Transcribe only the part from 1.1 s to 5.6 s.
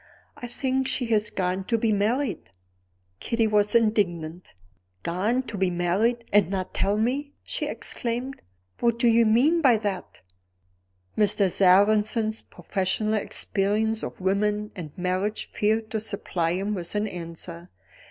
has gone to be married." Kitty was indignant. "Gone to